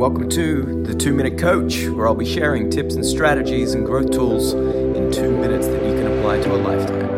[0.00, 4.10] welcome to the Two Minute Coach, where I'll be sharing tips and strategies and growth
[4.10, 7.08] tools in two minutes that you can apply to a lifetime.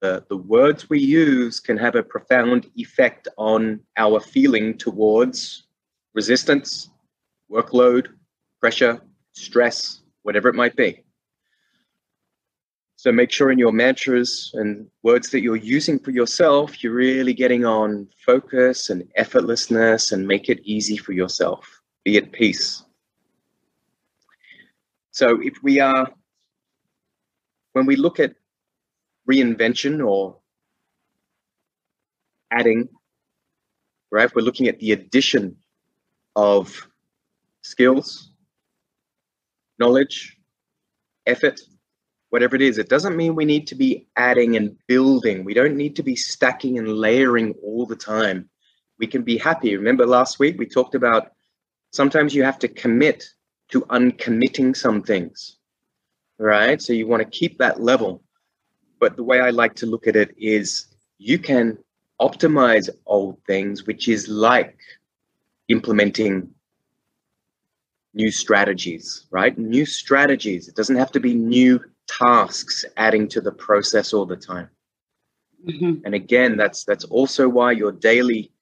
[0.00, 5.64] The, the words we use can have a profound effect on our feeling towards
[6.14, 6.88] resistance,
[7.50, 8.06] workload,
[8.60, 9.00] pressure,
[9.32, 11.03] stress, whatever it might be.
[13.04, 17.34] So make sure in your mantras and words that you're using for yourself, you're really
[17.34, 21.82] getting on focus and effortlessness and make it easy for yourself.
[22.06, 22.82] Be at peace.
[25.10, 26.10] So if we are,
[27.74, 28.36] when we look at
[29.30, 30.38] reinvention or
[32.50, 32.88] adding,
[34.10, 35.58] right, we're looking at the addition
[36.36, 36.88] of
[37.60, 38.32] skills,
[39.78, 40.38] knowledge,
[41.26, 41.60] effort,
[42.34, 42.78] whatever it is.
[42.78, 45.44] It doesn't mean we need to be adding and building.
[45.44, 48.50] We don't need to be stacking and layering all the time.
[48.98, 49.76] We can be happy.
[49.76, 51.30] Remember last week we talked about
[51.92, 53.22] sometimes you have to commit
[53.70, 55.58] to uncommitting some things,
[56.40, 56.82] right?
[56.82, 58.24] So you want to keep that level.
[58.98, 60.88] But the way I like to look at it is
[61.18, 61.78] you can
[62.20, 64.76] optimize old things, which is like
[65.68, 66.50] implementing
[68.12, 69.56] new strategies, right?
[69.56, 70.66] New strategies.
[70.66, 74.68] It doesn't have to be new tasks adding to the process all the time.
[75.66, 76.04] Mm-hmm.
[76.04, 78.52] And again, that's that's also why your daily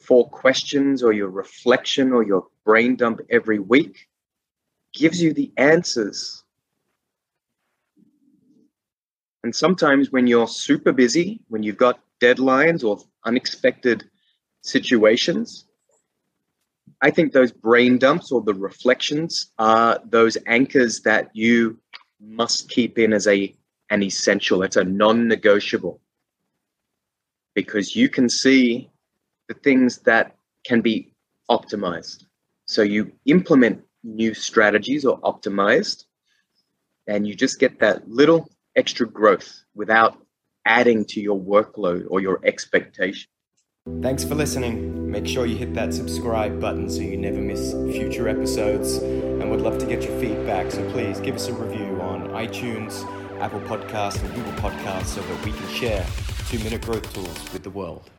[0.00, 4.08] four questions or your reflection or your brain dump every week
[4.92, 6.44] gives you the answers.
[9.42, 14.04] And sometimes when you're super busy, when you've got deadlines or unexpected
[14.62, 15.66] situations,
[17.00, 21.78] I think those brain dumps or the reflections are those anchors that you
[22.20, 23.54] must keep in as a
[23.90, 24.62] an essential.
[24.62, 26.00] It's a non-negotiable
[27.54, 28.88] because you can see
[29.48, 31.12] the things that can be
[31.50, 32.24] optimized.
[32.66, 36.04] So you implement new strategies or optimized,
[37.06, 40.16] and you just get that little extra growth without
[40.66, 43.28] adding to your workload or your expectation.
[44.02, 45.10] Thanks for listening.
[45.10, 48.98] Make sure you hit that subscribe button so you never miss future episodes.
[48.98, 53.04] And we'd love to get your feedback, so please give us a review on iTunes,
[53.40, 56.06] Apple Podcasts, and Google Podcasts so that we can share
[56.48, 58.10] two minute growth tools with the world.